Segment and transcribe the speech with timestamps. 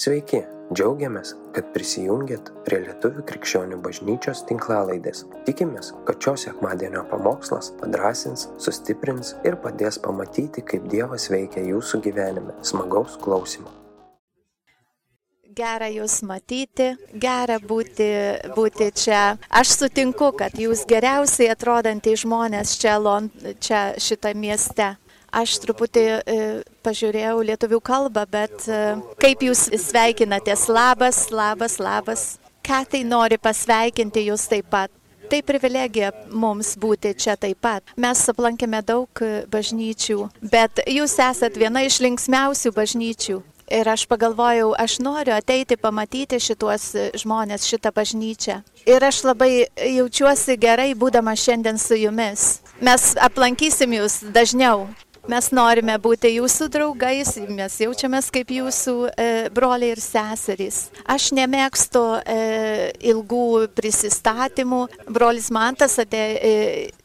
[0.00, 0.38] Sveiki,
[0.72, 5.26] džiaugiamės, kad prisijungiat prie Lietuvų krikščionių bažnyčios tinklalaidės.
[5.44, 12.56] Tikimės, kad šios sekmadienio pamokslas padrasins, sustiprins ir padės pamatyti, kaip Dievas veikia jūsų gyvenime.
[12.64, 13.74] Smagaus klausimų.
[15.60, 18.08] Gera jūs matyti, gera būti,
[18.56, 19.34] būti čia.
[19.52, 24.94] Aš sutinku, kad jūs geriausiai atrodantys žmonės čia, Lond, čia šitą mieste.
[25.30, 26.38] Aš truputį e,
[26.82, 28.78] pažiūrėjau lietuvių kalbą, bet e,
[29.22, 30.66] kaip jūs sveikinatės?
[30.66, 32.24] Labas, labas, labas.
[32.66, 34.90] Ką tai nori pasveikinti jūs taip pat?
[35.30, 37.86] Tai privilegija mums būti čia taip pat.
[37.94, 43.38] Mes aplankėme daug e, bažnyčių, bet jūs esat viena iš linksmiausių bažnyčių.
[43.70, 46.88] Ir aš pagalvojau, aš noriu ateiti pamatyti šituos
[47.22, 48.56] žmonės, šitą bažnyčią.
[48.82, 52.64] Ir aš labai jaučiuosi gerai, būdama šiandien su jumis.
[52.82, 54.88] Mes aplankysim jūs dažniau.
[55.30, 60.78] Mes norime būti jūsų draugais, mes jaučiamės kaip jūsų e, broliai ir seserys.
[61.06, 62.38] Aš nemėgstu e,
[63.12, 64.80] ilgų prisistatymų.
[65.06, 66.54] Brolis Mantas atė, e,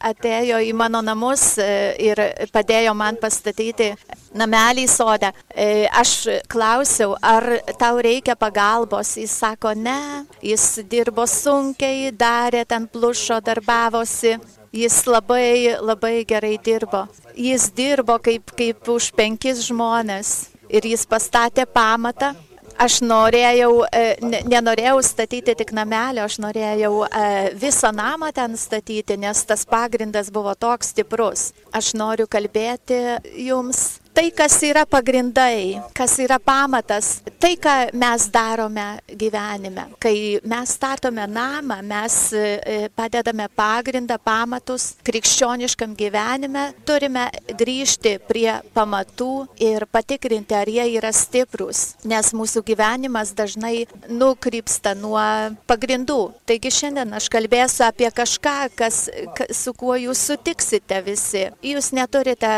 [0.09, 1.70] atėjo į mano namus e,
[2.08, 2.23] ir
[2.56, 3.92] padėjo man pastatyti
[4.34, 5.30] namelį sodę.
[5.54, 6.17] E, aš
[6.50, 9.16] klausiau, ar tau reikia pagalbos.
[9.22, 10.26] Jis sako, ne.
[10.42, 14.39] Jis dirbo sunkiai, darė ten plušo, darbavosi.
[14.76, 17.06] Jis labai, labai gerai dirbo.
[17.40, 22.34] Jis dirbo kaip, kaip už penkis žmonės ir jis pastatė pamatą.
[22.76, 24.17] Aš norėjau, e,
[24.52, 27.22] nenorėjau statyti tik namelio, aš norėjau e,
[27.56, 31.54] visą namą ten statyti, nes tas pagrindas buvo toks stiprus.
[31.72, 33.00] Aš noriu kalbėti
[33.48, 39.89] jums tai, kas yra pagrindai, kas yra pamatas, tai, ką mes darome gyvenime.
[39.99, 47.27] Kai mes statome namą, mes e, padedame pagrindą, pamatus krikščioniškam gyvenime, turime
[47.59, 55.25] grįžti prie pamatų ir patikrinti, ar jie yra stiprus, nes mūsų gyvenimas dažnai nukrypsta nuo
[55.67, 56.21] pagrindų.
[56.47, 59.03] Taigi šiandien aš kalbėsiu apie kažką, kas,
[59.52, 61.49] su kuo jūs sutiksite visi.
[61.65, 62.55] Jūs neturite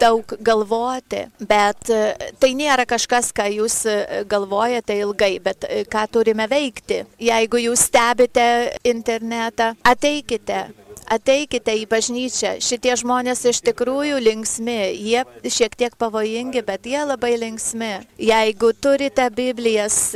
[0.00, 5.84] daug galvoti galvoti, bet e, tai nėra kažkas, ką jūs e, galvojate ilgai, bet e,
[5.84, 7.04] ką turime veikti.
[7.18, 10.68] Jeigu jūs stebite internetą, ateikite,
[11.10, 12.56] ateikite į bažnyčią.
[12.64, 17.92] Šitie žmonės iš tikrųjų linksmi, jie šiek tiek pavojingi, bet jie labai linksmi.
[18.22, 20.12] Jeigu turite Biblijas,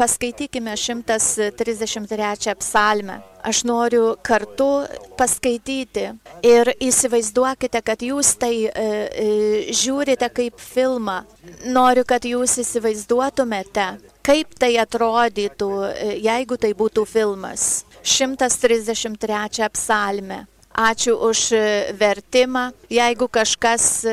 [0.00, 3.20] paskaitykime 133 psalmę.
[3.42, 4.84] Aš noriu kartu
[5.16, 6.10] paskaityti
[6.44, 9.28] ir įsivaizduokite, kad jūs tai e, e,
[9.72, 11.22] žiūrite kaip filmą.
[11.72, 13.86] Noriu, kad jūs įsivaizduotumėte,
[14.26, 17.86] kaip tai atrodytų, e, jeigu tai būtų filmas.
[18.02, 20.46] 133 psalmę.
[20.70, 21.40] Ačiū už
[21.98, 22.70] vertimą.
[22.90, 24.06] Jeigu kažkas,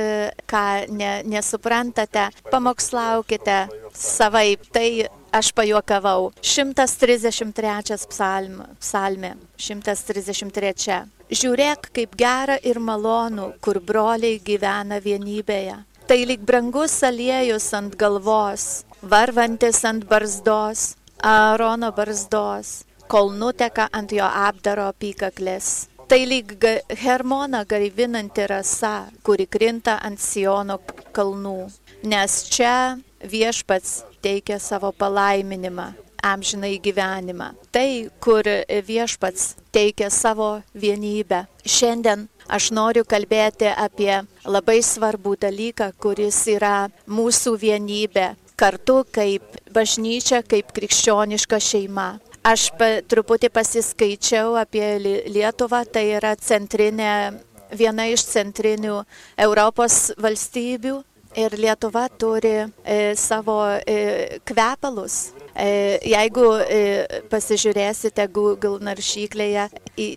[0.49, 4.65] ką ne, nesuprantate, pamokslaukite savaip.
[4.73, 6.33] Tai aš pajuokavau.
[6.41, 9.35] 133 psalm, psalmė.
[9.57, 11.05] 133.
[11.29, 15.77] Žiūrėk, kaip gera ir malonu, kur broliai gyvena vienybėje.
[16.07, 24.25] Tai lyg brangus aliejus ant galvos, varvantis ant barzdos, Aarono barzdos kol nuteka ant jo
[24.25, 25.87] apdaro apykaklės.
[26.07, 26.53] Tai lyg
[27.01, 30.77] Hermona gaivinanti rasa, kuri krinta ant Siono
[31.11, 31.67] kalnų,
[32.07, 35.89] nes čia viešpats teikia savo palaiminimą,
[36.23, 37.51] amžinai gyvenimą.
[37.75, 38.47] Tai, kur
[38.87, 41.43] viešpats teikia savo vienybę.
[41.67, 44.13] Šiandien aš noriu kalbėti apie
[44.47, 52.07] labai svarbų dalyką, kuris yra mūsų vienybė kartu kaip bažnyčia, kaip krikščioniška šeima.
[52.47, 54.85] Aš pa, truputį pasiskaičiau apie
[55.27, 57.33] Lietuvą, tai yra centrinė,
[57.75, 59.01] viena iš centrinių
[59.43, 60.93] Europos valstybių
[61.37, 65.33] ir Lietuva turi e, savo e, kvepalus.
[65.57, 66.79] E, jeigu e,
[67.27, 69.67] pasižiūrėsite Google naršyklėje,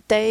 [0.07, 0.25] tai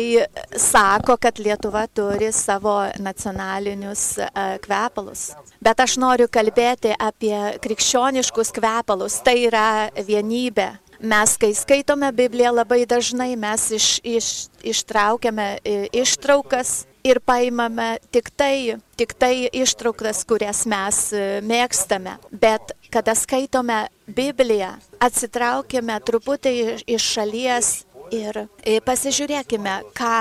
[0.55, 4.27] sako, kad Lietuva turi savo nacionalinius e,
[4.63, 5.31] kvepalus.
[5.59, 12.83] Bet aš noriu kalbėti apie krikščioniškus kvepalus, tai yra vienybė Mes, kai skaitome Bibliją, labai
[12.83, 14.25] dažnai mes iš, iš,
[14.67, 22.17] ištraukiame e, ištraukas ir paimame tik tai, tik tai ištraukas, kurias mes e, mėgstame.
[22.31, 26.53] Bet kada skaitome Bibliją, atsitraukime truputį
[26.83, 27.69] iš šalies
[28.11, 30.15] ir e, pasižiūrėkime, ką,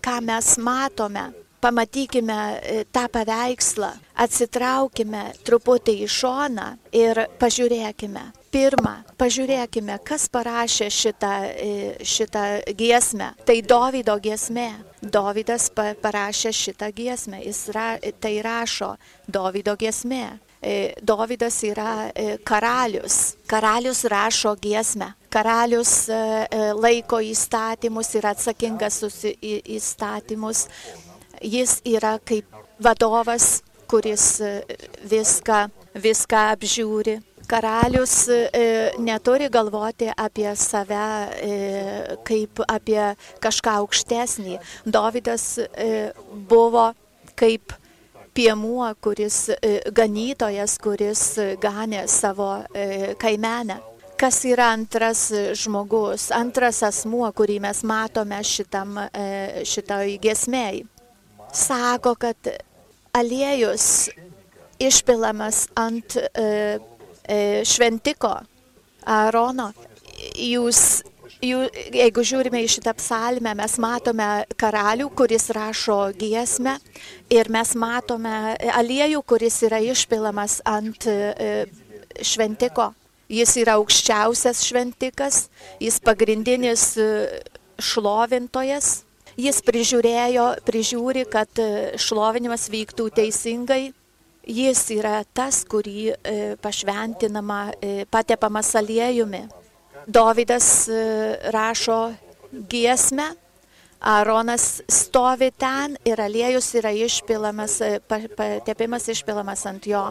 [0.00, 1.32] ką mes matome.
[1.64, 2.38] Pamatykime
[2.92, 3.88] tą paveikslą,
[4.20, 8.24] atsitraukime truputį į šoną ir pažiūrėkime,
[8.54, 11.72] pirma, pažiūrėkime, kas parašė šitą, e,
[12.06, 12.44] šitą
[12.78, 13.32] giesmę.
[13.46, 14.70] Tai Dovido giesmė.
[15.02, 17.42] Dovydas parašė šitą giesmę.
[17.44, 18.94] Jis ra, tai rašo
[19.26, 20.38] Dovido giesmė.
[20.62, 23.36] E, Dovydas yra e, karalius.
[23.50, 25.12] Karalius rašo giesmę.
[25.34, 26.06] Karalius
[26.78, 30.68] laiko įstatymus ir atsakingas už įstatymus.
[31.42, 32.46] Jis yra kaip
[32.78, 34.38] vadovas, kuris
[35.10, 35.64] viską,
[35.98, 37.18] viską apžiūri.
[37.48, 38.16] Karalius
[38.98, 41.06] neturi galvoti apie save
[42.26, 43.00] kaip apie
[43.44, 44.58] kažką aukštesnį.
[44.88, 45.46] Dovydas
[46.48, 46.90] buvo
[47.38, 47.74] kaip
[48.34, 51.22] piemuo, kuris e, ganytojas, kuris
[51.62, 53.78] ganė savo e, kaimenę.
[54.18, 55.26] Kas yra antras
[55.58, 60.84] žmogus, antras asmuo, kurį mes matome šitam, e, šitoj gesmėjai?
[61.54, 62.50] Sako, kad
[63.14, 64.08] aliejus
[64.82, 66.16] išpilamas ant
[67.64, 68.34] šventiko
[69.04, 69.72] Aarono.
[70.34, 71.02] Jūs
[71.44, 74.28] jeigu žiūrime į šitą psalmę, mes matome
[74.60, 76.78] karalių, kuris rašo giesmę
[77.32, 81.64] ir mes matome aliejų, kuris yra išpilamas ant e,
[82.22, 82.92] šventiko.
[83.32, 85.48] Jis yra aukščiausias šventikas,
[85.82, 87.08] jis pagrindinis e,
[87.80, 89.02] šlovintojas.
[89.34, 93.88] Jis prižiūrėjo, prižiūri, kad e, šlovinimas vyktų teisingai.
[94.44, 96.12] Jis yra tas, kurį
[96.60, 97.60] pašventinama,
[98.12, 99.46] patepamas aliejumi.
[100.06, 102.14] Dovydas e, rašo
[102.52, 103.34] giesmę,
[104.00, 108.00] Aaronas stovi ten ir aliejus yra išpilamas, e,
[108.36, 110.02] patepimas išpilamas ant jo.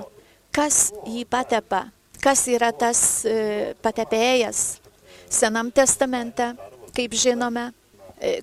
[0.51, 1.85] Kas jį patepa?
[2.23, 4.79] Kas yra tas e, patepėjas?
[5.29, 6.55] Senam testamente,
[6.97, 7.69] kaip žinome,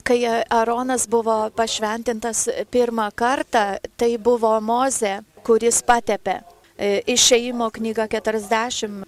[0.07, 6.41] kai Aaronas buvo pašventintas pirmą kartą, tai buvo Moze, kuris patepė.
[6.81, 9.05] Išėjimo knyga 40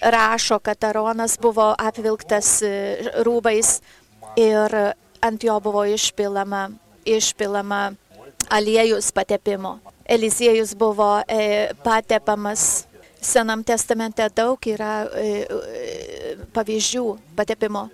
[0.00, 2.72] rašo, kad Aronas buvo apvilktas e,
[3.26, 3.78] rūbais
[4.38, 4.74] ir
[5.20, 6.68] ant jo buvo išpilama,
[7.04, 7.92] išpilama
[8.50, 9.78] aliejus patepimo.
[10.08, 12.86] Eliziejus buvo e, patepamas.
[13.20, 17.04] Senam testamente daug yra e, e, pavyzdžių
[17.36, 17.88] patepimo.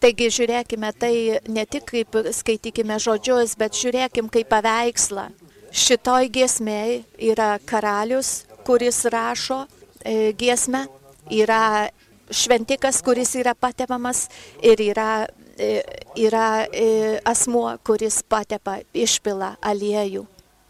[0.00, 1.14] Taigi žiūrėkime tai
[1.50, 5.26] ne tik kaip skaitykime žodžius, bet žiūrėkim kaip paveikslą.
[5.70, 9.64] Šitoj giesmėje yra karalius, kuris rašo
[10.02, 10.86] e, giesmę
[11.30, 11.90] yra
[12.30, 14.28] šventikas, kuris yra patepamas
[14.62, 15.26] ir yra,
[15.58, 15.82] e,
[16.18, 20.24] yra e, asmuo, kuris patepa, išpila aliejų.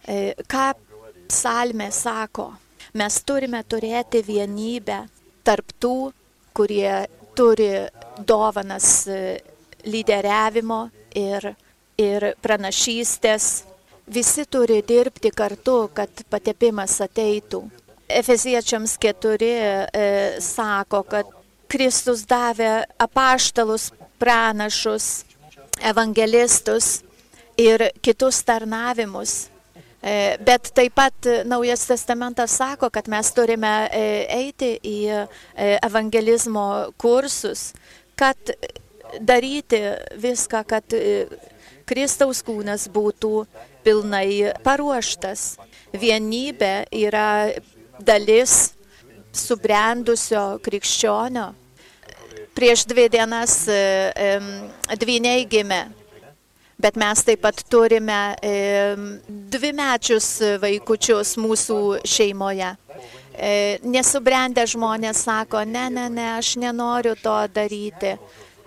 [0.08, 0.66] E, ką
[1.30, 2.50] psalmė sako?
[2.98, 5.04] Mes turime turėti vienybę
[5.46, 6.10] tarp tų,
[6.56, 7.06] kurie
[7.38, 7.70] turi
[8.26, 9.06] dovanas
[9.86, 10.82] lyderiavimo
[11.16, 11.52] ir,
[11.96, 13.69] ir pranašystės.
[14.10, 17.60] Visi turi dirbti kartu, kad patepimas ateitų.
[18.10, 20.06] Efeziečiams 4 e,
[20.42, 21.28] sako, kad
[21.70, 25.06] Kristus davė apaštalus, pranašus,
[25.92, 27.04] evangelistus
[27.60, 29.36] ir kitus tarnavimus.
[30.02, 34.04] E, bet taip pat Naujas testamentas sako, kad mes turime e,
[34.40, 35.24] eiti į e,
[35.86, 36.66] evangelizmo
[36.98, 37.68] kursus,
[38.18, 38.56] kad
[39.20, 39.84] daryti
[40.18, 40.98] viską, kad
[41.86, 43.44] Kristaus kūnas būtų
[43.84, 45.56] pilnai paruoštas.
[45.90, 47.50] Vienybė yra
[47.98, 48.72] dalis
[49.32, 51.50] subrendusio krikščionio.
[52.54, 53.54] Prieš dvi dienas
[55.00, 55.80] dvyniai gimė,
[56.80, 58.20] bet mes taip pat turime
[59.54, 62.74] dvi mečius vaikučius mūsų šeimoje.
[63.40, 68.16] E, nesubrendę žmonės sako, ne, ne, ne, aš nenoriu to daryti.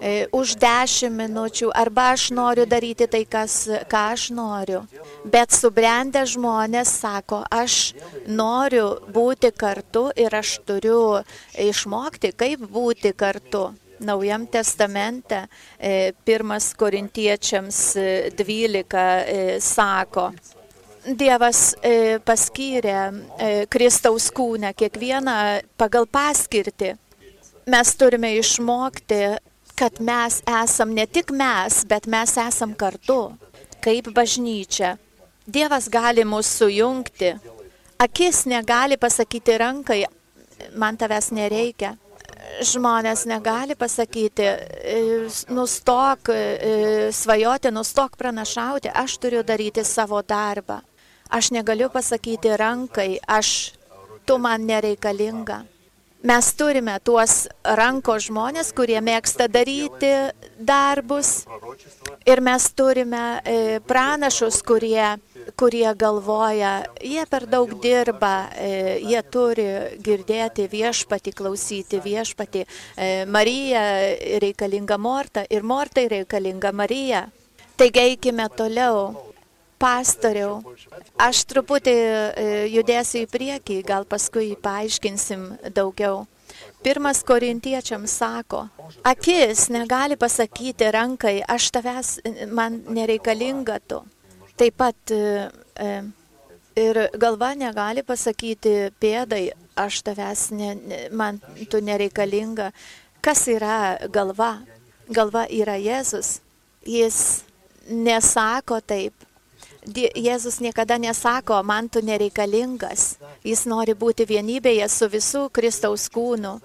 [0.03, 3.53] E, už dešimt minučių, arba aš noriu daryti tai, kas,
[3.87, 4.81] ką aš noriu.
[5.23, 7.93] Bet subrendę žmonės sako, aš
[8.27, 11.21] noriu būti kartu ir aš turiu
[11.55, 13.69] išmokti, kaip būti kartu.
[14.03, 15.45] Naujam testamente
[15.79, 17.79] e, pirmas korintiečiams
[18.35, 20.33] 12 e, sako,
[21.03, 21.73] Dievas
[22.23, 25.33] paskyrė Kristaus kūnę kiekvieną
[25.75, 26.93] pagal paskirtį.
[27.67, 29.19] Mes turime išmokti
[29.75, 33.33] kad mes esam ne tik mes, bet mes esam kartu,
[33.83, 34.97] kaip bažnyčia.
[35.45, 37.33] Dievas gali mus sujungti.
[37.99, 40.03] Akis negali pasakyti rankai,
[40.75, 41.97] man tavęs nereikia.
[42.63, 44.97] Žmonės negali pasakyti, e,
[45.49, 50.81] nustok e, svajoti, nustok pranašauti, aš turiu daryti savo darbą.
[51.33, 53.73] Aš negaliu pasakyti rankai, aš,
[54.25, 55.63] tu man nereikalinga.
[56.23, 60.11] Mes turime tuos ranko žmonės, kurie mėgsta daryti
[60.55, 61.41] darbus
[62.23, 65.17] ir mes turime e, pranašus, kurie,
[65.59, 66.71] kurie galvoja,
[67.03, 69.67] jie per daug dirba, e, jie turi
[70.05, 72.63] girdėti viešpati, klausyti viešpati.
[72.95, 73.83] E, Marija
[74.39, 77.25] reikalinga Morta ir Mortai reikalinga Marija.
[77.75, 79.32] Taigi eikime toliau.
[79.81, 80.61] Pastoriau,
[81.21, 86.23] aš truputį e, judėsiu į priekį, gal paskui paaiškinsim daugiau.
[86.83, 88.65] Pirmas korintiečiams sako,
[89.07, 92.09] akis negali pasakyti rankai, aš tavęs,
[92.51, 94.01] man nereikalinga tu.
[94.59, 95.47] Taip pat e,
[95.79, 95.89] e,
[96.83, 99.45] ir galva negali pasakyti pėdai,
[99.79, 100.75] aš tavęs, ne,
[101.11, 101.39] man
[101.71, 102.71] tu nereikalinga.
[103.23, 104.57] Kas yra galva?
[105.07, 106.41] Galva yra Jėzus.
[106.83, 107.43] Jis
[107.87, 109.13] nesako taip.
[109.83, 113.17] Jėzus niekada nesako, man tu nereikalingas.
[113.43, 116.55] Jis nori būti vienybėje su visų Kristaus kūnu.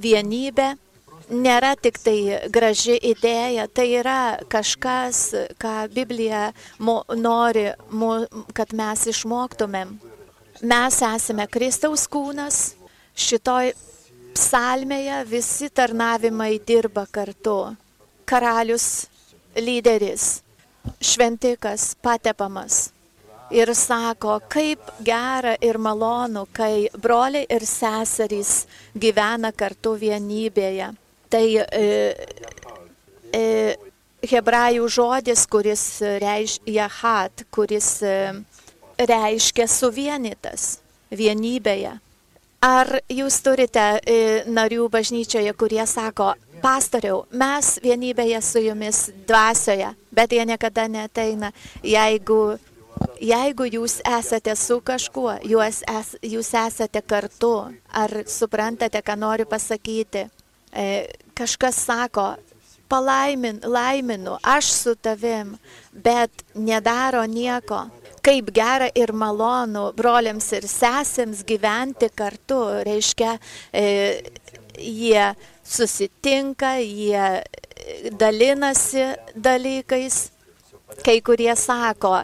[0.00, 0.74] Vienybė
[1.30, 2.16] nėra tik tai
[2.52, 8.24] graži idėja, tai yra kažkas, ką Biblija mo, nori, mo,
[8.56, 9.96] kad mes išmoktumėm.
[10.64, 12.74] Mes esame Kristaus kūnas,
[13.16, 13.72] šitoj
[14.34, 17.74] psalmėje visi tarnavimai dirba kartu.
[18.24, 19.06] Karalius,
[19.56, 20.43] lyderis,
[21.00, 22.90] šventikas patepamas.
[23.54, 28.64] Ir sako, kaip gera ir malonu, kai broliai ir seserys
[28.96, 30.88] gyvena kartu vienybėje.
[31.30, 31.84] Tai e,
[33.34, 33.44] e,
[34.24, 35.84] hebrajų žodis, kuris
[36.22, 38.16] reiškia jahat, kuris e,
[38.98, 40.78] reiškia suvienytas
[41.12, 41.98] vienybėje.
[42.64, 44.16] Ar jūs turite e,
[44.48, 46.32] narių bažnyčioje, kurie sako,
[46.64, 51.50] pastoriau, mes vienybėje su jumis dvasioje, bet jie niekada neteina,
[51.84, 52.56] jeigu,
[53.20, 57.54] jeigu jūs esate su kažkuo, jūs, es, jūs esate kartu,
[57.92, 60.26] ar suprantate, ką noriu pasakyti.
[60.74, 60.86] E,
[61.38, 62.32] kažkas sako,
[62.90, 65.54] palaimin, laiminu, aš su tavim,
[65.92, 67.84] bet nedaro nieko.
[68.24, 73.34] Kaip gera ir malonu broliams ir sesėms gyventi kartu, reiškia,
[73.68, 73.84] e,
[74.80, 75.26] jie
[75.64, 77.42] susitinka, jie
[78.18, 79.04] dalinasi
[79.36, 80.30] dalykais.
[81.04, 82.22] Kai kurie sako,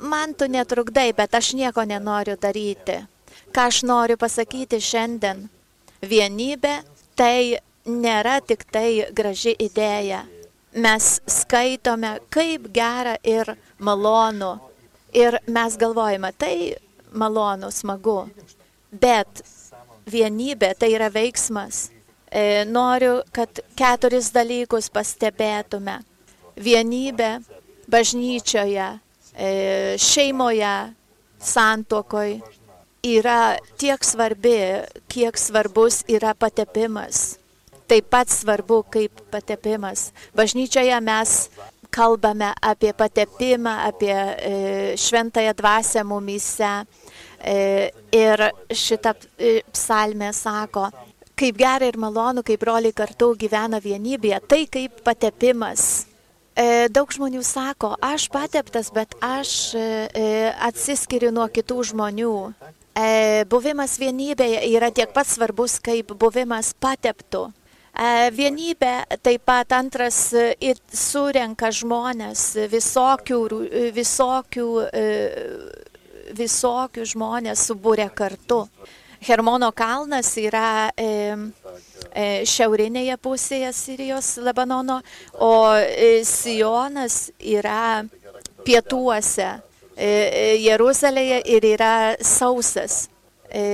[0.00, 2.98] man tu netrukdai, bet aš nieko nenoriu daryti.
[3.54, 5.46] Ką aš noriu pasakyti šiandien?
[6.02, 6.74] Vienybė
[7.16, 10.24] tai nėra tik tai graži idėja.
[10.72, 14.54] Mes skaitome, kaip gera ir malonu.
[15.12, 16.74] Ir mes galvojame, tai
[17.12, 18.22] malonu, smagu.
[18.90, 19.44] Bet
[20.08, 21.91] vienybė tai yra veiksmas.
[22.32, 25.98] E, noriu, kad keturis dalykus pastebėtume.
[26.56, 27.42] Vienybė
[27.92, 28.86] bažnyčioje,
[29.36, 29.50] e,
[30.00, 30.72] šeimoje,
[31.36, 32.40] santokoje
[33.04, 34.56] yra tiek svarbi,
[35.12, 37.36] kiek svarbus yra patepimas.
[37.84, 40.08] Taip pat svarbu kaip patepimas.
[40.32, 41.50] Bažnyčioje mes
[41.92, 46.74] kalbame apie patepimą, apie e, šventąją dvasę mumyse.
[48.14, 48.38] Ir
[48.70, 49.16] šitą
[49.74, 50.84] psalmę sako,
[51.42, 56.06] kaip gera ir malonu, kai broliai kartu gyvena vienybėje, tai kaip patepimas.
[56.52, 59.82] E, daug žmonių sako, aš pateptas, bet aš e,
[60.12, 60.26] e,
[60.68, 62.36] atsiskiriu nuo kitų žmonių.
[63.48, 67.46] Buvimas vienybėje yra tiek pat svarbus, kaip buvimas pateptų.
[68.36, 68.92] Vienybė
[69.24, 70.18] taip pat antras
[70.92, 73.38] surenka žmonės, visokių,
[73.96, 74.68] visokių,
[76.36, 78.66] visokių žmonės subūrė kartu.
[79.22, 81.06] Hermono kalnas yra e,
[82.10, 84.98] e, šiaurinėje pusėje Sirijos Lebanono,
[85.38, 88.02] o e, Sionas yra
[88.66, 89.48] pietuose
[89.94, 93.06] e, e Jeruzalėje ir yra sausas.
[93.46, 93.64] E,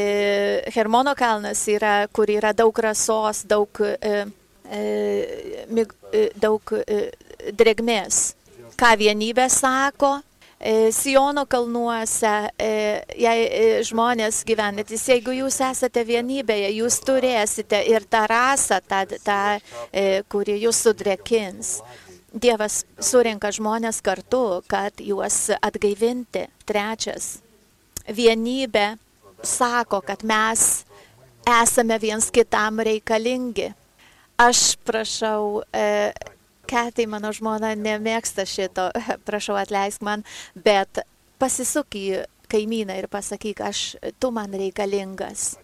[0.75, 4.25] Hermono kalnas yra, kur yra daug rasos, daug, e,
[4.69, 7.03] e, daug e,
[7.57, 8.35] dregmės.
[8.79, 10.28] Ką vienybė sako, E,
[10.91, 12.71] Siono kalnuose, e,
[13.15, 19.41] jei e, žmonės gyvenatys, jeigu jūs esate vienybėje, jūs turėsite ir tą rasą, tą, tą
[20.27, 21.77] kuri jūs sudrekins.
[22.35, 26.49] Dievas surinka žmonės kartu, kad juos atgaivinti.
[26.69, 27.39] Trečias,
[28.05, 28.99] vienybė
[29.43, 30.85] sako, kad mes
[31.49, 33.71] esame viens kitam reikalingi.
[34.39, 35.63] Aš prašau,
[36.69, 38.89] Ketai, mano žmona, nemėgsta šito,
[39.29, 41.01] prašau atleisk man, bet
[41.41, 45.57] pasisuk į kaimyną ir pasakyk, aš, tu man reikalingas.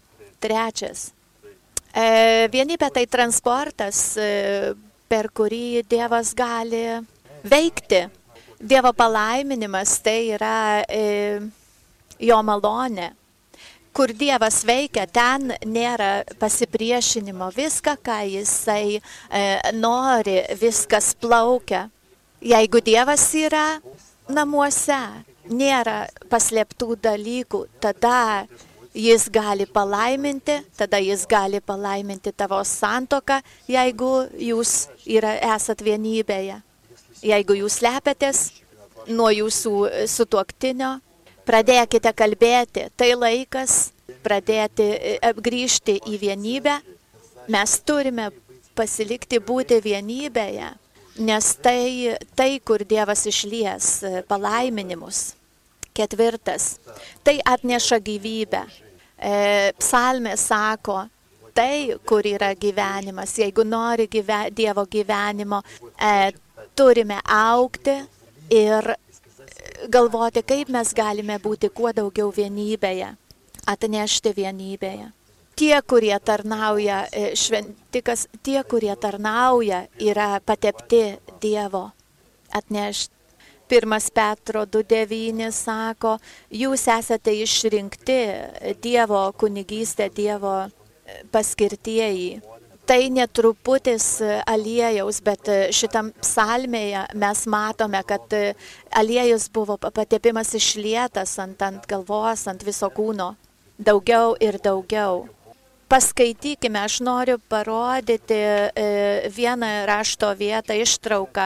[0.44, 1.10] Trečias.
[1.94, 4.74] E, vienybė tai transportas, e,
[5.08, 6.84] per kurį Dievas gali
[7.48, 8.04] veikti.
[8.64, 10.56] Dievo palaiminimas tai yra
[10.88, 11.04] e,
[12.20, 13.12] jo malonė
[13.94, 17.50] kur Dievas veikia, ten nėra pasipriešinimo.
[17.54, 19.00] Viską, ką Jisai e,
[19.78, 21.86] nori, viskas plaukia.
[22.44, 23.78] Jeigu Dievas yra
[24.28, 24.98] namuose,
[25.48, 28.44] nėra paslėptų dalykų, tada
[28.94, 34.74] Jis gali palaiminti, tada Jis gali palaiminti tavo santoką, jeigu jūs
[35.06, 36.60] yra, esat vienybėje.
[37.24, 38.44] Jeigu jūs slepiatės,
[39.08, 40.98] nuo jūsų sutuoktinio,
[41.46, 42.88] pradėkite kalbėti.
[42.96, 43.92] Tai laikas
[44.24, 44.88] pradėti
[45.44, 46.78] grįžti į vienybę.
[47.52, 48.30] Mes turime
[48.74, 50.70] pasilikti būti vienybėje,
[51.22, 53.90] nes tai, tai kur Dievas išlies
[54.28, 55.34] palaiminimus.
[55.94, 56.78] Ketvirtas.
[57.22, 58.64] Tai atneša gyvybę.
[59.14, 59.34] E,
[59.78, 61.04] psalmė sako,
[61.54, 63.36] tai, kur yra gyvenimas.
[63.38, 65.62] Jeigu nori gyve, Dievo gyvenimo,
[65.94, 66.32] e,
[66.74, 67.94] turime aukti
[68.50, 68.90] ir
[69.88, 73.14] galvoti, kaip mes galime būti kuo daugiau vienybėje,
[73.66, 75.10] atnešti vienybėje.
[75.54, 81.92] Tie, kurie tarnauja, e, šventikas, tie, kurie tarnauja, yra patepti Dievo
[82.50, 83.12] atnešti.
[83.68, 86.18] Pirmas Petro 2.9 sako,
[86.52, 88.18] jūs esate išrinkti
[88.82, 92.42] Dievo kunigystė, Dievo e, paskirtieji
[92.86, 98.54] tai netruputis e, aliejaus, bet e, šitam psalmėje mes matome, kad e,
[99.00, 103.34] aliejus buvo patepimas išlietas ant, ant galvos, ant viso kūno.
[103.78, 105.24] Daugiau ir daugiau.
[105.90, 108.38] Paskaitykime, aš noriu parodyti
[109.36, 111.44] vieną rašto vietą, ištrauką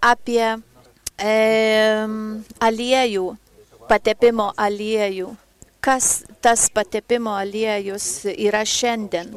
[0.00, 0.46] apie
[2.70, 3.26] aliejų,
[3.90, 5.28] patepimo aliejų.
[5.84, 9.36] Kas tas patepimo aliejus yra šiandien?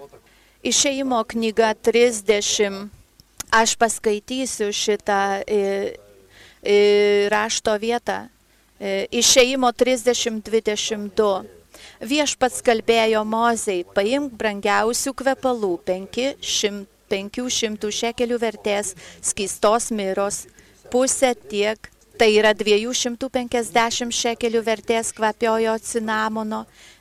[0.63, 2.85] Išėjimo knyga 30.
[3.51, 5.57] Aš paskaitysiu šitą e,
[6.63, 6.77] e,
[7.27, 8.29] rašto vietą.
[8.79, 11.27] E, išėjimo 30-22.
[11.99, 20.45] Viešpats kalbėjo Mozei, paimk brangiausių kvepalų 500, 500 šekelių vertės skystos miros,
[20.87, 26.59] pusę tiek Tai yra 250 šekelių vertės kvapiojo cinamono,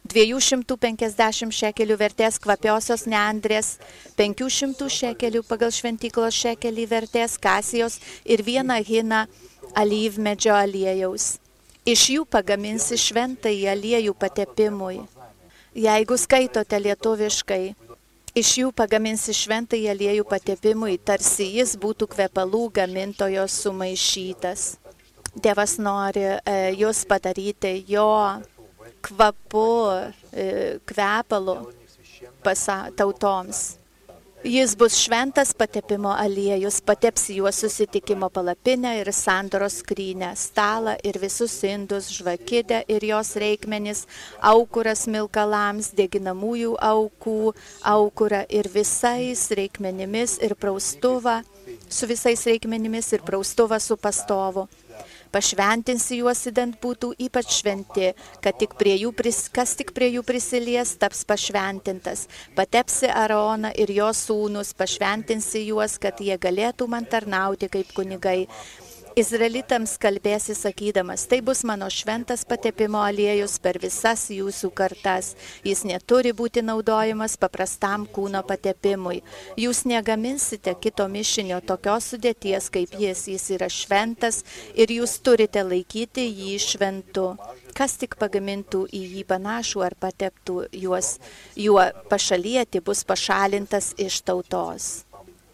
[0.09, 3.75] 250 šekelių vertės kvapiosios neandrės,
[4.17, 9.27] 500 šekelių pagal šventyklos šekelį vertės kasijos ir vieną hiną
[9.77, 11.37] alyvmedžio aliejaus.
[11.85, 15.03] Iš jų pagaminsi šventąjį aliejų patepimui.
[15.77, 17.75] Jeigu skaitote lietuviškai,
[18.33, 24.82] iš jų pagaminsi šventąjį aliejų patepimui, tarsi jis būtų kvepalų gamintojos sumaišytas.
[25.33, 28.09] Dievas nori e, jūs padaryti jo
[29.03, 29.69] kvapu,
[30.29, 31.55] e, kvepalu
[32.45, 33.79] pasa, tautoms.
[34.45, 41.55] Jis bus šventas patepimo aliejus, pateps juos susitikimo palapinę ir sandoros skrynę, stalą ir visus
[41.65, 44.05] indus, žvakidę ir jos reikmenis,
[44.43, 47.55] aukuras milkalams, deginamųjų aukų,
[47.95, 51.41] aukurą ir visais reikmenimis ir praustuvą,
[51.89, 54.67] su visais reikmenimis ir praustuvą su pastovu
[55.33, 58.13] pašventinsi juos įdant būtų ypač šventi,
[58.45, 62.27] kad tik prie jų, pris, kas tik prie jų prisilies, taps pašventintas.
[62.57, 68.47] Patepsi Aroną ir jo sūnus, pašventinsi juos, kad jie galėtų man tarnauti kaip kunigai.
[69.13, 75.35] Izraelitams kalbėsi sakydamas, tai bus mano šventas patepimo aliejus per visas jūsų kartas.
[75.69, 79.19] Jis neturi būti naudojamas paprastam kūno patepimui.
[79.61, 83.27] Jūs negaminsite kito mišinio tokios sudėties kaip jis.
[83.35, 84.41] Jis yra šventas
[84.73, 87.27] ir jūs turite laikyti jį šventu.
[87.77, 91.19] Kas tik pagamintų į jį panašų ar pateptų juos,
[91.53, 94.91] juo pašalieti, bus pašalintas iš tautos.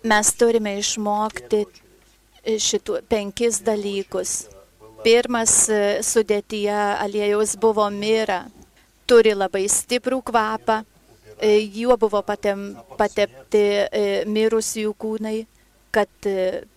[0.07, 1.65] Mes turime išmokti
[2.57, 4.47] šitų penkis dalykus.
[5.05, 8.47] Pirmas e, sudėtyje aliejaus buvo mira,
[9.07, 10.81] turi labai stiprų kvapą,
[11.39, 15.37] e, juo buvo patem, patepti e, mirusiųjų kūnai,
[15.95, 16.29] kad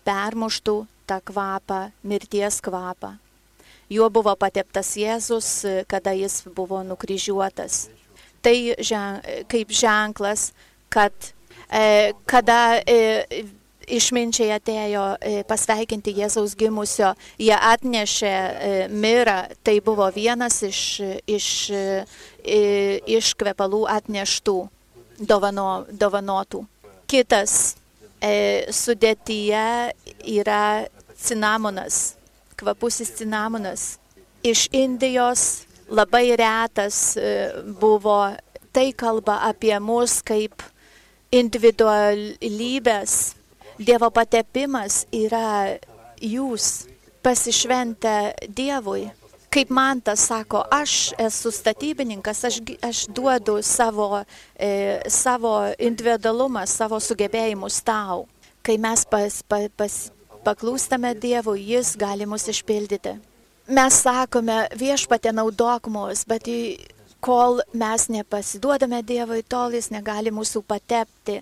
[0.08, 0.76] permuštų
[1.10, 3.16] tą kvapą, mirties kvapą.
[3.92, 5.50] Juo buvo pateptas Jėzus,
[5.92, 7.90] kada jis buvo nukryžiuotas.
[8.42, 9.20] Tai žen,
[9.52, 10.54] kaip ženklas,
[10.90, 11.12] kad
[12.32, 12.80] kada
[13.90, 21.48] išminčiai atėjo e, pasveikinti Jėzaus gimusio, jie atnešė e, mirą, tai buvo vienas iš, iš,
[21.74, 22.06] e,
[23.18, 24.70] iš kvepalų atneštų
[25.20, 26.66] dovano, dovanotų.
[27.12, 27.76] Kitas
[28.22, 29.92] sudėtyje
[30.30, 30.86] yra
[31.18, 32.16] cinamonas,
[32.56, 33.98] kvapusis cinamonas.
[34.46, 37.18] Iš Indijos labai retas
[37.82, 38.38] buvo,
[38.72, 40.62] tai kalba apie mus kaip
[41.34, 43.41] individualybės
[43.82, 45.78] Dievo patepimas yra
[46.22, 46.86] jūs
[47.26, 48.14] pasišventę
[48.50, 49.08] Dievui.
[49.52, 54.22] Kaip man tas sako, aš esu statybininkas, aš, aš duodu savo,
[54.56, 58.28] e, savo individualumą, savo sugebėjimus tau.
[58.64, 59.98] Kai mes pas, pas, pas,
[60.46, 63.18] paklūstame Dievui, Jis gali mus išpildyti.
[63.72, 66.48] Mes sakome, viešpatė naudok mus, bet
[67.20, 71.42] kol mes nepasiduodame Dievui, tol Jis negali mūsų patepti.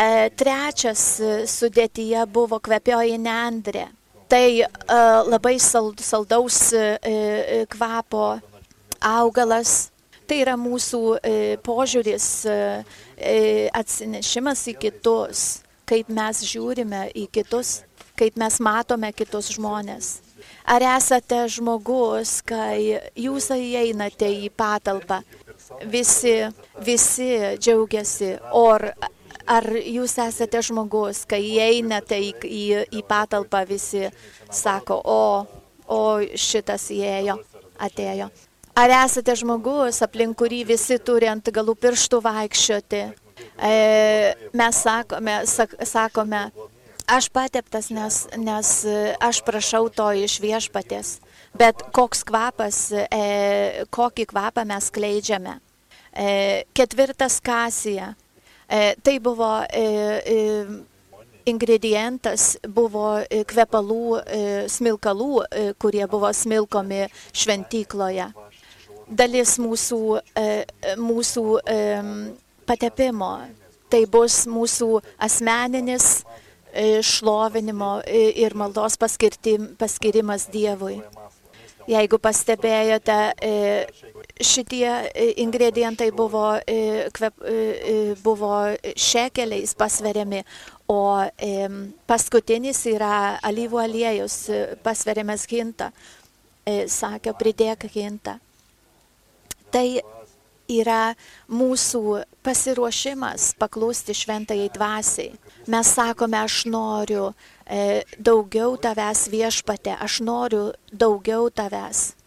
[0.00, 3.88] E, trečias e, sudėtyje buvo kvepioji neandrė.
[4.30, 4.46] Tai
[5.26, 6.58] labai saldaus
[7.72, 8.26] kvapo
[9.02, 9.72] augalas.
[10.30, 11.00] Tai yra mūsų
[11.66, 12.28] požiūris,
[13.74, 15.42] atsinešimas į kitus,
[15.90, 17.80] kaip mes žiūrime į kitus,
[18.14, 20.20] kaip mes matome kitus žmonės.
[20.62, 25.24] Ar esate žmogus, kai jūs įeinate į patalpą,
[25.90, 26.36] visi,
[26.86, 28.92] visi džiaugiasi, or
[29.50, 32.64] Ar jūs esate žmogus, kai įeinate į, į,
[33.00, 34.04] į patalpą, visi
[34.46, 35.22] sako, o,
[35.90, 36.02] o
[36.38, 37.40] šitas įėjo,
[37.82, 38.30] atėjo.
[38.78, 43.02] Ar esate žmogus, aplink kurį visi turi ant galų pirštų vaikščioti?
[43.58, 43.72] E,
[44.56, 46.44] mes sakome, sak, sakome,
[47.10, 48.70] aš pateptas, nes, nes
[49.18, 51.18] aš prašau to iš viešpatės.
[51.58, 55.58] Bet koks kvapas, e, kokį kvapą mes kleidžiame.
[56.14, 58.14] E, ketvirtas kasija.
[58.70, 60.66] E, tai buvo e, e,
[61.50, 63.18] ingredientas, buvo
[63.50, 64.20] kvepalų,
[64.70, 65.30] smilkalų,
[65.82, 68.28] kurie buvo smilkomi šventykloje.
[69.10, 69.98] Dalis mūsų,
[71.00, 71.44] mūsų
[72.68, 73.32] patepimo.
[73.90, 76.20] Tai bus mūsų asmeninis
[77.02, 81.00] šlovinimo ir maldos paskirimas Dievui.
[81.90, 83.18] Jeigu pastebėjote,
[84.40, 88.52] šitie e, ingredientai buvo, e, kvep, e, buvo
[88.96, 90.42] šekeliais pasveriami,
[90.90, 91.22] o
[92.10, 94.38] paskutinis yra alyvų aliejus
[94.82, 95.92] pasveriamas hinta.
[96.66, 98.34] Sakė, pridėk hintą.
[99.70, 99.86] Tai
[100.70, 101.14] yra
[101.46, 102.02] mūsų
[102.42, 105.30] pasiruošimas paklusti šventai dvasiai.
[105.70, 107.30] Mes sakome, aš noriu
[108.18, 112.19] daugiau tavęs viešpate, aš noriu daugiau tavęs.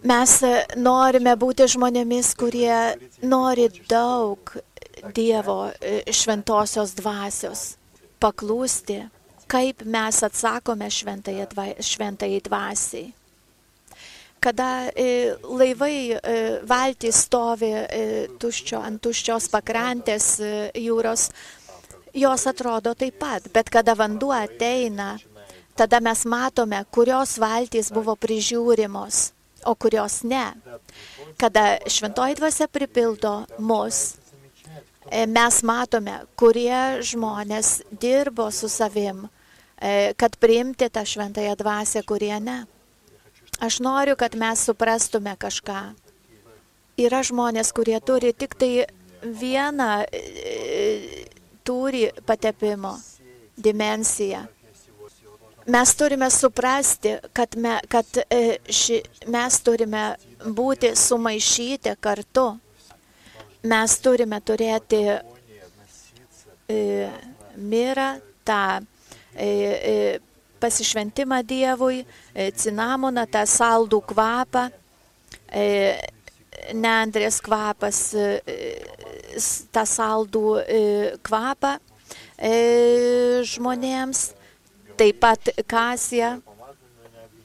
[0.00, 4.52] Mes e, norime būti žmonėmis, kurie nori daug
[5.16, 7.74] Dievo e, šventosios dvasios,
[8.20, 8.96] paklūsti,
[9.50, 13.10] kaip mes atsakome šventai dvasiai.
[14.40, 16.16] Kada e, laivai
[16.64, 17.74] valtys stovi
[18.40, 20.30] tuščio, ant tuščios pakrantės
[20.80, 21.26] jūros,
[22.16, 25.18] jos atrodo taip pat, bet kada vanduo ateina,
[25.76, 29.20] tada mes matome, kurios valtys buvo prižiūrimos
[29.64, 30.52] o kurios ne.
[31.36, 34.16] Kada šventoji dvasia pripildo mus,
[35.10, 39.28] e, mes matome, kurie žmonės dirbo su savim,
[39.80, 42.64] e, kad priimti tą šventąją dvasę, kurie ne.
[43.60, 45.80] Aš noriu, kad mes suprastume kažką.
[47.00, 48.86] Yra žmonės, kurie turi tik tai
[49.22, 51.26] vieną e,
[51.64, 52.96] turi patepimo
[53.56, 54.46] dimensiją
[55.70, 60.04] mes turime suprasti, kad, me, kad e, ši, mes turime
[60.44, 62.46] būti sumaišyti kartu.
[63.70, 66.80] Mes turime turėti e,
[67.56, 68.08] mirą,
[68.46, 70.18] tą e, e,
[70.60, 72.00] pasišventimą Dievui,
[72.34, 74.66] e, cinamoną, tą saldų kvapą,
[75.52, 75.68] e,
[76.74, 78.40] neandrės kvapas, e,
[79.72, 80.82] tą saldų e,
[81.24, 81.76] kvapą
[82.36, 82.52] e,
[83.46, 84.30] žmonėms
[85.00, 86.34] taip pat kasija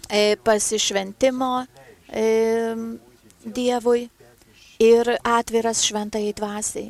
[0.10, 1.52] e, pasišventimo
[2.10, 2.26] e,
[3.46, 4.10] Dievui
[4.82, 6.90] ir atviras šventai dvasiai.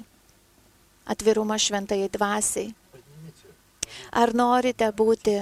[1.05, 2.71] Atvirumas šventai dvasiai.
[4.21, 5.35] Ar norite būti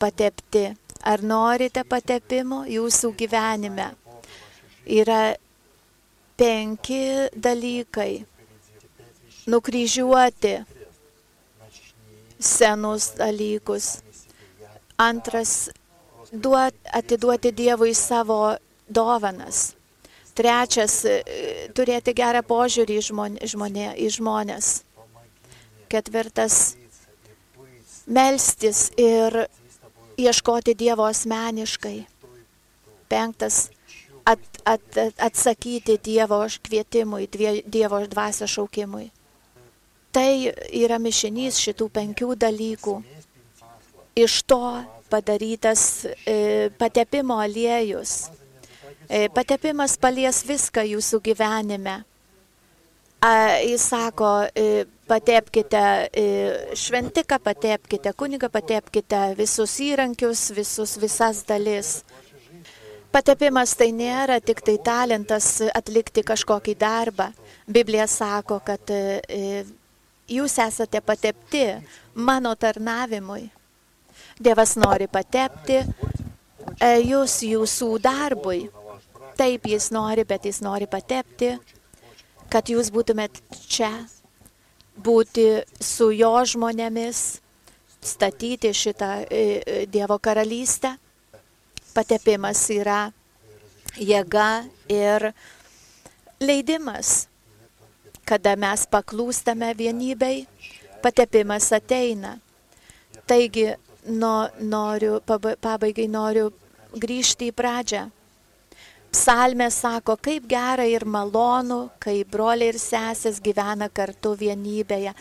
[0.00, 0.64] patepti,
[1.04, 3.90] ar norite patepimo jūsų gyvenime?
[4.86, 5.34] Yra
[6.40, 7.02] penki
[7.36, 8.12] dalykai.
[9.50, 10.54] Nukryžiuoti
[12.38, 13.98] senus dalykus
[15.00, 15.70] Antras,
[16.32, 18.56] duot, atiduoti Dievui savo
[18.88, 19.72] dovanas.
[20.36, 21.22] Trečias, e,
[21.74, 24.68] turėti gerą požiūrį į, žmonė, žmonė, į žmonės.
[25.90, 26.58] Ketvirtas,
[28.06, 29.46] melstis ir
[30.20, 31.96] ieškoti Dievo asmeniškai.
[33.08, 33.70] Penktas,
[34.28, 37.24] at, at, atsakyti Dievo kvietimui,
[37.66, 39.08] Dievo dvasio šaukimui.
[40.12, 40.30] Tai
[40.76, 43.00] yra mišinys šitų penkių dalykų
[44.24, 44.62] iš to
[45.10, 48.30] padarytas e, patepimo aliejus.
[49.10, 52.00] E, patepimas palies viską jūsų gyvenime.
[53.20, 53.32] A,
[53.66, 55.82] jis sako, e, patepkite
[56.78, 62.00] šventiką, patepkite kunigą, patepkite visus įrankius, visus, visas dalis.
[63.10, 67.32] Patepimas tai nėra tik tai talentas atlikti kažkokį darbą.
[67.66, 68.92] Biblija sako, kad
[70.30, 71.64] jūs esate patepti
[72.14, 73.48] mano tarnavimui.
[74.40, 78.62] Dievas nori patepti e, jūs jūsų darbui.
[79.36, 81.50] Taip jis nori, bet jis nori patepti,
[82.52, 83.90] kad jūs būtumėt čia,
[84.96, 85.44] būti
[85.80, 87.20] su jo žmonėmis,
[88.00, 89.10] statyti šitą
[89.92, 90.94] Dievo karalystę.
[91.92, 93.10] Patepimas yra
[94.00, 95.30] jėga ir
[96.40, 97.28] leidimas.
[98.24, 100.46] Kada mes paklūstame vienybei,
[101.02, 102.38] patepimas ateina.
[103.26, 103.72] Taigi,
[104.06, 106.50] no, noriu, pabaigai noriu
[106.94, 108.06] grįžti į pradžią.
[109.10, 115.14] Psalmė sako, kaip gera ir malonu, kai broliai ir sesės gyvena kartu vienybėje.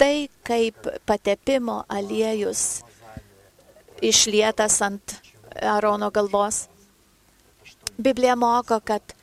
[0.00, 0.14] Tai
[0.44, 2.82] kaip patepimo aliejus
[4.04, 5.16] išlietas ant
[5.60, 6.68] Arono galvos.
[8.00, 9.16] Biblija moko, kad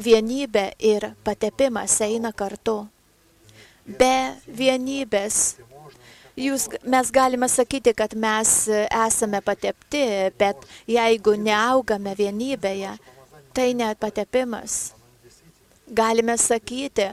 [0.00, 2.86] vienybė ir patepimas eina kartu.
[3.84, 5.56] Be vienybės
[6.42, 10.04] jūs, mes galime sakyti, kad mes esame patepti,
[10.38, 12.96] bet jeigu neaugame vienybėje,
[13.56, 14.94] tai net patepimas.
[15.92, 17.10] Galime sakyti,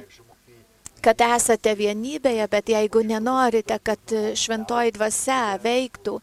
[1.03, 6.19] kad esate vienybėje, bet jeigu nenorite, kad šventoji dvasia veiktų,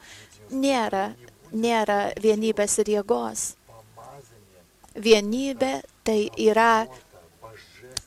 [0.57, 1.11] nėra,
[1.53, 3.53] nėra vienybės ir jėgos
[4.97, 6.87] vienybė tai yra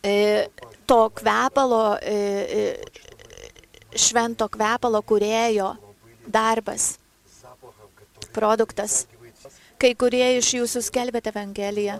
[0.04, 0.48] e,
[0.90, 2.64] to kvepalo, e, e,
[3.96, 5.74] švento kvepalo kurėjo
[6.28, 6.98] darbas,
[8.36, 9.06] produktas.
[9.80, 12.00] Kai kurie iš jūsų skelbėte Evangeliją,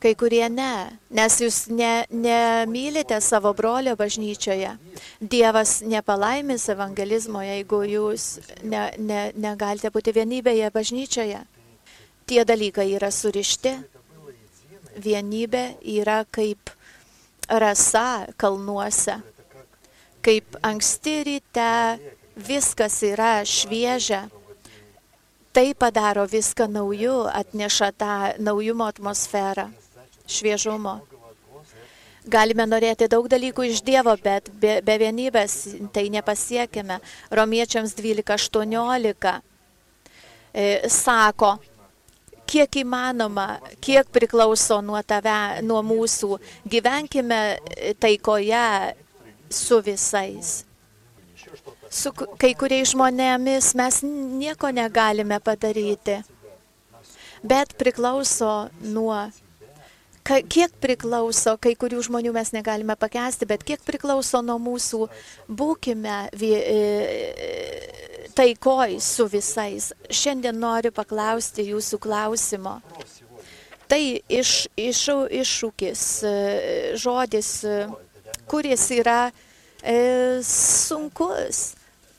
[0.00, 4.76] kai kurie ne, nes jūs ne, nemylite savo brolio bažnyčioje.
[5.18, 8.28] Dievas nepalaimės evangelizmo, jeigu jūs
[8.62, 11.42] ne, ne, negalite būti vienybėje bažnyčioje
[12.26, 13.74] tie dalykai yra surišti.
[15.04, 15.64] Vienybė
[15.96, 16.70] yra kaip
[17.50, 19.18] rasa kalnuose,
[20.24, 21.70] kaip anksti ryte
[22.36, 24.24] viskas yra šviežia.
[25.54, 29.68] Tai padaro viską nauju, atneša tą naujumo atmosferą,
[30.26, 30.96] šviežumo.
[32.26, 36.96] Galime norėti daug dalykų iš Dievo, bet be, be vienybės tai nepasiekime.
[37.30, 39.34] Romiečiams 12.18
[40.54, 41.52] e, sako,
[42.48, 46.40] kiek įmanoma, kiek priklauso nuo tave, nuo mūsų.
[46.66, 47.40] Gyvenkime
[48.00, 48.64] taikoje
[49.54, 50.64] su visais.
[51.90, 56.18] Su kai kuriais žmonėmis mes nieko negalime padaryti,
[57.44, 59.20] bet priklauso nuo
[60.24, 65.04] kiek priklauso, kai kurių žmonių mes negalime pakesti, bet kiek priklauso nuo mūsų,
[65.48, 66.16] būkime
[68.34, 69.92] taikoj su visais.
[70.10, 72.78] Šiandien noriu paklausti jūsų klausimo.
[73.84, 74.00] Tai
[74.32, 75.00] iš, iš,
[75.42, 76.34] iššūkis, e,
[76.96, 77.84] žodis, e,
[78.48, 79.28] kuris yra
[79.82, 81.74] e, sunkus.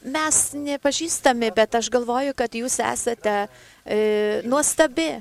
[0.06, 5.16] Mes nepažįstami, bet aš galvoju, kad jūs esate e, nuostabi.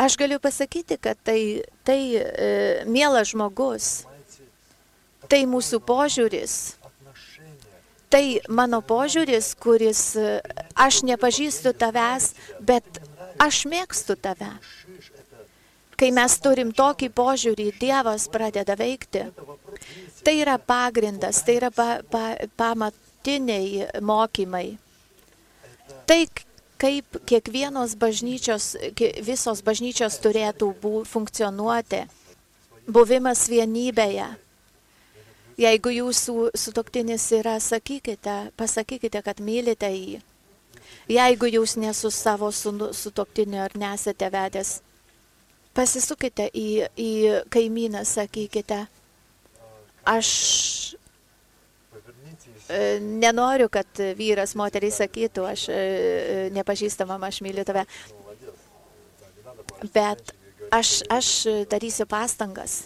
[0.00, 2.22] Aš galiu pasakyti, kad tai, tai e,
[2.88, 4.06] mielas žmogus,
[5.28, 6.60] tai mūsų požiūris
[8.12, 10.02] tai mano požiūris, kuris
[10.76, 13.00] aš nepažįstu tavęs, bet
[13.40, 14.50] aš mėgstu tave.
[15.96, 19.28] Kai mes turim tokį požiūrį, Dievas pradeda veikti.
[20.22, 24.78] Tai yra pagrindas, tai yra pa, pa, pamatiniai mokymai.
[26.06, 26.20] Tai
[26.82, 28.76] kaip kiekvienos bažnyčios,
[29.22, 32.04] visos bažnyčios turėtų bū, funkcionuoti.
[32.90, 34.30] Buvimas vienybėje,
[35.60, 40.22] Jeigu jūsų sutoktinis yra, sakykite, pasakykite, kad mylite jį.
[41.12, 44.78] Jeigu jūs nesu savo sutoktiniu ar nesate vedęs,
[45.76, 47.10] pasisukite į, į
[47.52, 48.86] kaimyną, sakykite,
[50.08, 50.28] aš
[52.68, 55.82] e, nenoriu, kad vyras moteriai sakytų, aš e,
[56.56, 57.84] nepažįstamam, aš myliu tave,
[59.94, 60.34] bet
[60.70, 61.34] aš, aš
[61.70, 62.82] darysiu pastangas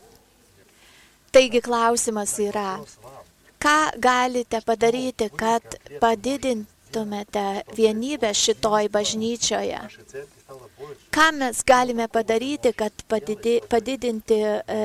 [1.37, 2.79] Taigi klausimas yra,
[3.61, 7.43] ką galite padaryti, kad padidintumėte
[7.77, 9.83] vienybę šitoj bažnyčioje?
[11.13, 14.81] Ką mes galime padaryti, kad padidi, padidinti e,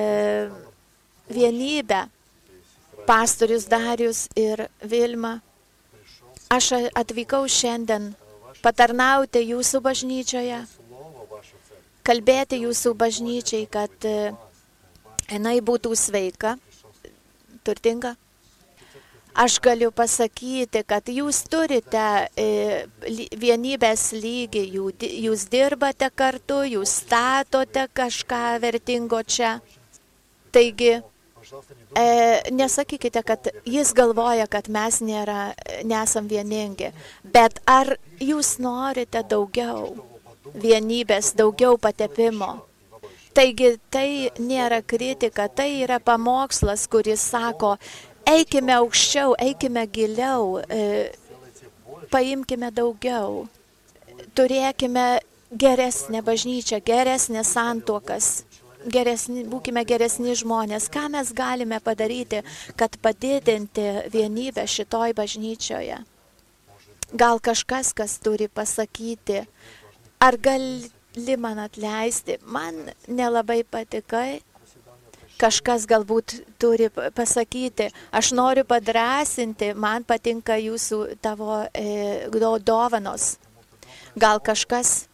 [1.31, 2.01] vienybę?
[3.07, 5.39] Pastorius Darius ir Vilma,
[6.51, 8.11] aš atvykau šiandien
[8.61, 10.59] patarnauti jūsų bažnyčioje,
[12.07, 14.33] kalbėti jūsų bažnyčiai, kad e,
[15.29, 16.57] jinai būtų sveika,
[17.65, 18.15] turtinga.
[19.31, 22.47] Aš galiu pasakyti, kad jūs turite e,
[23.39, 24.65] vienybės lygį,
[25.23, 29.61] jūs dirbate kartu, jūs statote kažką vertingo čia.
[30.51, 30.97] Taigi,
[31.95, 32.05] e,
[32.51, 35.53] nesakykite, kad jis galvoja, kad mes nėra,
[35.87, 36.91] nesam vieningi,
[37.23, 39.93] bet ar jūs norite daugiau
[40.55, 42.53] vienybės, daugiau patepimo?
[43.31, 47.77] Taigi tai nėra kritika, tai yra pamokslas, kuris sako,
[48.27, 51.11] eikime aukščiau, eikime giliau, e,
[52.11, 53.45] paimkime daugiau,
[54.35, 58.43] turėkime geresnę bažnyčią, geresnę santuokas,
[58.89, 60.89] geresni, būkime geresni žmonės.
[60.91, 62.41] Ką mes galime padaryti,
[62.79, 66.01] kad padidinti vienybę šitoj bažnyčioje?
[67.11, 69.43] Gal kažkas, kas turi pasakyti,
[70.23, 74.39] ar gali man atleisti, man nelabai patikai,
[75.41, 82.29] kažkas galbūt turi pasakyti, aš noriu padrasinti, man patinka jūsų tavo e,
[82.63, 83.35] dovanos.
[84.15, 85.10] Gal kažkas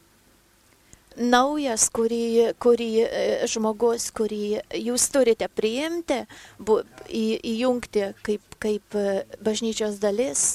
[1.18, 6.22] naujas, kurį, kurį e, žmogus, kurį jūs turite priimti,
[6.60, 10.48] bu, į, įjungti kaip, kaip e, bažnyčios dalis.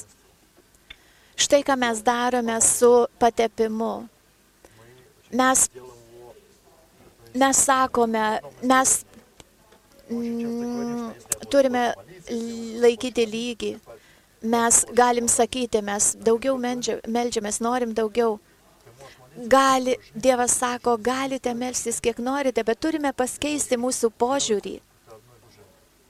[1.38, 3.94] Štai ką mes darome su patepimu.
[5.32, 5.64] Mes,
[7.34, 8.26] mes sakome,
[8.62, 8.94] mes
[10.12, 11.10] mm,
[11.50, 11.88] turime
[12.84, 13.74] laikyti lygį.
[14.42, 18.40] Mes galim sakyti, mes daugiau meldžiamės, norim daugiau
[19.36, 24.78] gali, Dievas sako, galite melstis kiek norite, bet turime paskeisti mūsų požiūrį.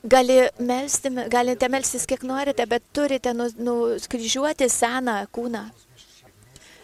[0.02, 5.66] Gali melsti, galite melstis kiek norite, bet turite nuskryžiuoti nu, seną kūną.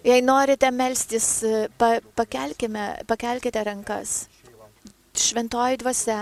[0.07, 1.43] Jei norite melstis,
[1.79, 4.29] pa, pakelkime, pakelkite rankas.
[5.19, 6.21] Šventoji dvasia,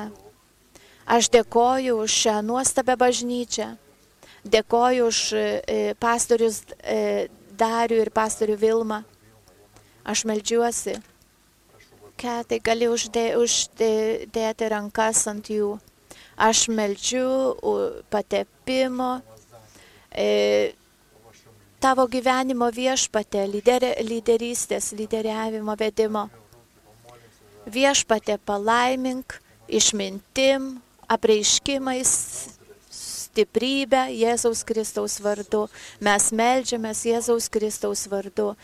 [1.05, 3.74] aš dėkoju už šią nuostabią bažnyčią.
[4.46, 9.02] Dėkoju už e, pastorius e, Darių ir pastorių Vilmą.
[10.07, 11.01] Aš melžiuosi.
[12.16, 15.75] Ketai gali uždėti uždė, rankas ant jų.
[16.37, 17.27] Aš melžiu
[18.12, 19.21] patepimo,
[20.14, 20.73] e,
[21.83, 26.29] tavo gyvenimo viešpatė, lyder, lyderystės, lyderiavimo vedimo.
[27.66, 30.77] Viešpatė palaimink išmintim,
[31.11, 32.12] apreiškimais,
[33.37, 35.66] stiprybę Jėzaus Kristaus vardu.
[36.01, 38.55] Mes melžiamės Jėzaus Kristaus vardu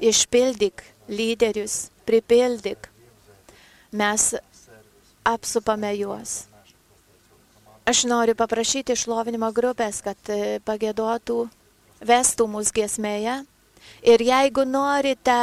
[0.00, 2.88] išpildyk lyderius, pripildyk.
[3.92, 4.34] Mes
[5.26, 6.46] apsupame juos.
[7.90, 11.38] Aš noriu paprašyti išlovinimo grupės, kad e, pagėduotų,
[12.06, 13.40] vestų mūsų giesmėje.
[14.06, 15.38] Ir jeigu norite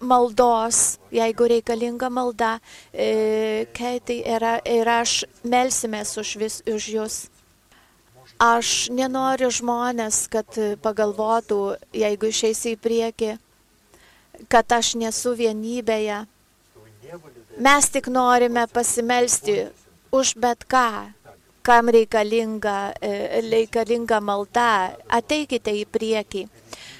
[0.00, 2.54] maldos, jeigu reikalinga malda,
[2.94, 7.18] e, Keitai ir, ir aš melsimės už, vis, už jūs.
[8.42, 11.60] Aš nenoriu žmonės, kad pagalvotų,
[11.94, 13.34] jeigu išeisi į priekį,
[14.48, 16.24] kad aš nesu vienybėje.
[17.62, 19.66] Mes tik norime pasimelsti
[20.12, 21.12] už bet ką,
[21.62, 24.96] kam reikalinga, e, reikalinga malda.
[25.08, 26.46] Ateikite į priekį.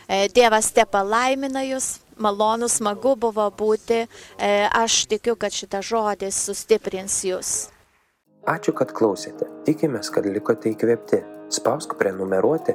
[0.08, 4.04] E, Dievas te palaimina jūs, malonu, smagu buvo būti.
[4.04, 7.52] E, aš tikiu, kad šitas žodis sustiprins jūs.
[8.48, 9.46] Ačiū, kad klausėte.
[9.66, 11.22] Tikimės, kad likote įkvėpti.
[11.52, 12.74] Spausk prenumeruoti,